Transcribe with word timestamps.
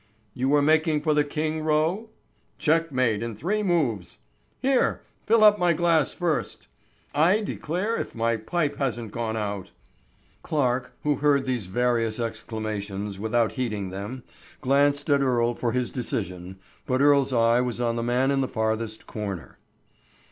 "You 0.33 0.49
were 0.49 0.63
making 0.63 1.01
for 1.01 1.13
the 1.13 1.23
king 1.23 1.61
row." 1.61 2.09
"Checkmate 2.57 3.21
in 3.21 3.35
three 3.35 3.61
moves!" 3.61 4.17
"Here! 4.59 5.03
fill 5.27 5.43
up 5.43 5.59
my 5.59 5.73
glass 5.73 6.11
first!" 6.11 6.67
"I 7.13 7.41
declare 7.41 7.97
if 7.97 8.15
my 8.15 8.35
pipe 8.35 8.77
hasn't 8.77 9.11
gone 9.11 9.37
out!" 9.37 9.69
Clarke, 10.41 10.91
who 11.03 11.17
heard 11.17 11.45
these 11.45 11.67
various 11.67 12.19
exclamations 12.19 13.19
without 13.19 13.51
heeding 13.51 13.91
them, 13.91 14.23
glanced 14.59 15.07
at 15.11 15.21
Earle 15.21 15.53
for 15.53 15.71
his 15.71 15.91
decision, 15.91 16.57
but 16.87 16.99
Earle's 16.99 17.31
eye 17.31 17.61
was 17.61 17.79
on 17.79 17.95
the 17.95 18.01
man 18.01 18.31
in 18.31 18.41
the 18.41 18.47
farthest 18.47 19.05
corner. 19.05 19.59